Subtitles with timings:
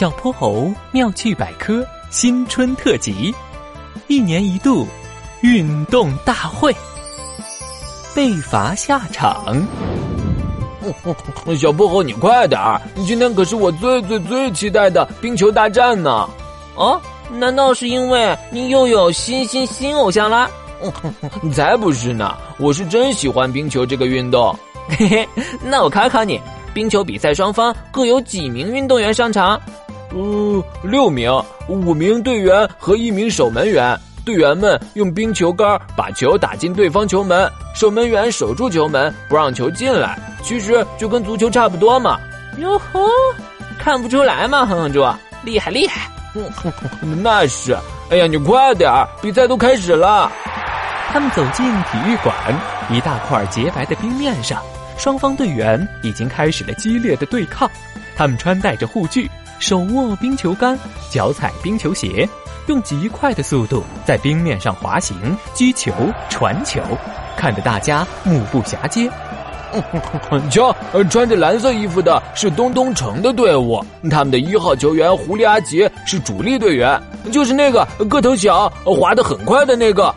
[0.00, 3.34] 小泼猴妙趣百科新春特辑，
[4.06, 4.88] 一年一度
[5.42, 6.74] 运动大会，
[8.14, 9.62] 被罚下场。
[11.54, 12.80] 小泼猴，你快点儿！
[13.06, 16.26] 今天可是我最最最期待的冰球大战呢！
[16.76, 16.98] 哦，
[17.30, 20.48] 难道是因为你又有新新新偶像啦？
[21.52, 22.38] 才不是呢！
[22.58, 24.58] 我是真喜欢冰球这个运动。
[24.88, 25.28] 嘿嘿，
[25.62, 26.40] 那我考考你，
[26.72, 29.60] 冰球比赛双方各有几名运动员上场？
[30.12, 31.30] 呃，六名，
[31.68, 33.98] 五名队员和一名守门员。
[34.22, 40.18] 队员们用冰球杆把球打进对方球门，守门员守住球门，不让球进来。
[40.42, 42.18] 其实就跟足球差不多嘛。
[42.58, 43.00] 哟呵，
[43.78, 45.04] 看不出来嘛，哼哼猪，
[45.42, 46.10] 厉害厉害。
[47.22, 47.76] 那是。
[48.10, 50.30] 哎呀，你快点儿，比赛都开始了。
[51.12, 52.34] 他们走进体育馆，
[52.90, 54.62] 一大块洁白的冰面上，
[54.98, 57.68] 双方队员已经开始了激烈的对抗。
[58.16, 59.30] 他们穿戴着护具。
[59.60, 60.76] 手握冰球杆，
[61.10, 62.26] 脚踩冰球鞋，
[62.66, 65.92] 用极快的速度在冰面上滑行、击球、
[66.30, 66.80] 传球，
[67.36, 69.08] 看得大家目不暇接。
[70.50, 70.74] 瞧，
[71.10, 80.12] 穿着蓝色衣服的是东东城的队伍，他们的一号球员狐狸阿吉是主力队员，就是那个个头小、滑得很快的那个。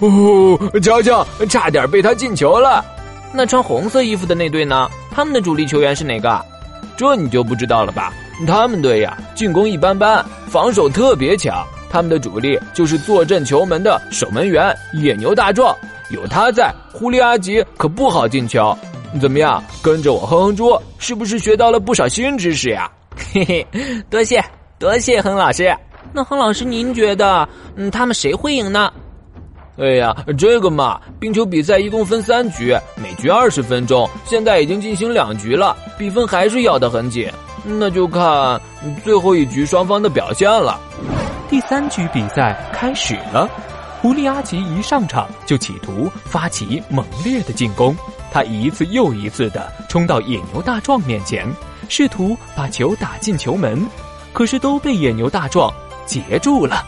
[0.00, 2.84] 哦，瞧瞧，差点被他进球了。
[3.32, 4.90] 那穿红色衣服的那队呢？
[5.12, 6.44] 他们的主力球员是哪个？
[6.96, 8.12] 这你就不知道了吧？
[8.46, 11.66] 他们队呀，进攻一般般，防守特别强。
[11.90, 15.76] 他们的主力就是坐镇球门的守门员野牛大壮，
[16.10, 18.76] 有他在，狐狸阿吉可不好进球。
[19.20, 22.88] 怎么样，跟着我哼哼猪，是不是学到了不少新知识呀？
[23.34, 23.66] 嘿嘿，
[24.08, 24.42] 多谢
[24.78, 25.74] 多谢哼老师。
[26.12, 28.92] 那哼老师，您觉得，嗯，他们谁会赢呢？
[29.76, 37.28] 哎呀，这个嘛，冰球比赛一共分三局，每局二十分钟，现在已经进行两局了，比分还是咬得很紧。
[37.64, 38.60] 那就看
[39.04, 40.80] 最后一局双方的表现了。
[41.48, 43.48] 第三局比赛开始了，
[44.00, 47.96] 狐狸阿吉一上场就企图发起猛烈的进攻，
[48.32, 51.46] 他一次又一次的冲到野牛大壮面前，
[51.88, 53.84] 试图把球打进球门，
[54.32, 55.72] 可是都被野牛大壮
[56.06, 56.86] 截住了。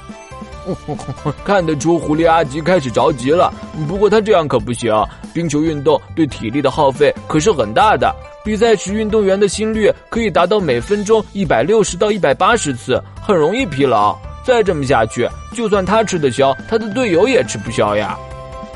[1.44, 3.52] 看得出狐狸阿吉开始着急了，
[3.88, 4.94] 不过他这样可不行，
[5.34, 8.14] 冰球运动对体力的耗费可是很大的。
[8.44, 14.18] 比赛时，运动员的心率可以达到每分钟一百六十到一百八十次，很容易疲劳。
[14.44, 18.18] 再这么下去，就算他吃得消，他的队友也吃不消呀。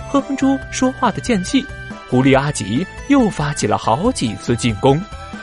[0.09, 1.67] 哼哼猪说话的间隙，
[2.09, 5.01] 狐狸阿吉又发起了好几次进攻。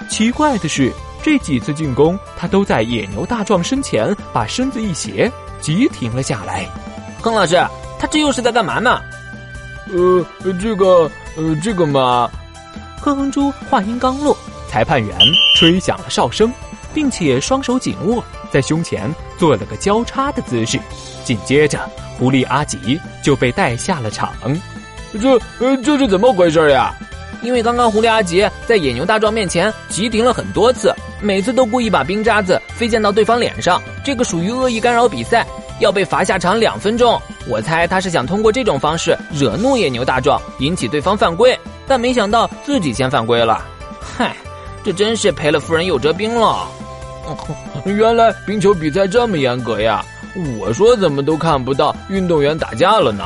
[0.07, 0.89] 奇怪的是，
[1.21, 5.29] 这几次进攻，他都在野牛大壮身前把身子一斜，
[5.59, 6.65] 急停了下来。
[7.21, 7.61] 哼老师，
[7.99, 9.01] 他这又是在干嘛呢？
[9.91, 10.25] 呃，
[10.61, 12.31] 这个，呃，这个嘛。
[13.03, 14.35] 哼哼猪话音刚落，
[14.69, 15.13] 裁判员
[15.57, 16.49] 吹响了哨声，
[16.93, 20.79] 并且双手紧握在胸前，做了个交叉的姿势。
[21.25, 21.77] 紧接着，
[22.17, 24.33] 狐狸阿吉就被带下了场。
[25.21, 26.93] 这呃，这是怎么回事呀？
[27.41, 35.45] 因为刚刚狐狸阿吉在野牛大壮面前急停了很多次，每次都故意把冰渣子飞溅到对方脸上，这个属于恶意干扰比赛，
[35.81, 37.21] 要被罚下场两分钟。
[37.49, 41.59] 我猜他是想通过这种方式惹怒野牛大壮，引起对方犯规。
[41.87, 43.63] 但没想到自己先犯规了，
[43.99, 44.35] 嗨，
[44.83, 46.67] 这真是赔了夫人又折兵了。
[47.85, 50.03] 原来冰球比赛这么严格呀！
[50.59, 53.23] 我说怎么都看不到运动员打架了呢？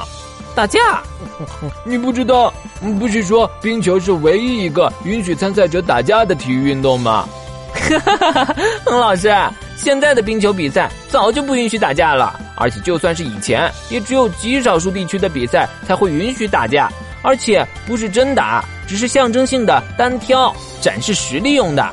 [0.54, 1.02] 打架？
[1.86, 2.54] 你不知道？
[3.00, 7.28] 不是说冰球是唯一一个允许参赛者打架的体育运动吗？
[7.74, 8.56] 哈哈哈！
[8.86, 9.34] 彭老师，
[9.76, 16.92] 现在的冰球比赛早就不允许打架了，而且就算是以前，也只有极少数地区的比赛才会允许打架。
[17.22, 21.86] 而且不是真打，只是象征性的单挑，展示实力用的。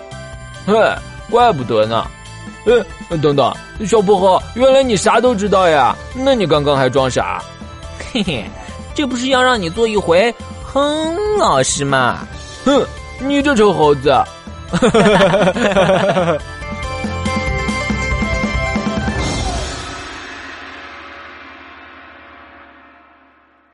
[0.67, 0.75] 嘿，
[1.31, 2.07] 怪不得呢。
[2.67, 2.73] 哎，
[3.19, 3.55] 等等，
[3.87, 5.95] 小泼猴，原来你啥都知道呀？
[6.15, 7.43] 那你刚刚还装傻？
[8.13, 8.45] 嘿嘿，
[8.95, 12.27] 这不是要让你做一回哼老师吗？
[12.65, 12.83] 哼，
[13.19, 14.11] 你这臭猴子！
[14.71, 16.39] 哈哈哈哈哈